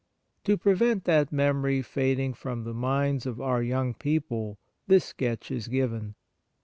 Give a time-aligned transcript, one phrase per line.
[0.45, 5.67] To prevent that memory fading from the minds of our young people this sketch is
[5.67, 6.15] given.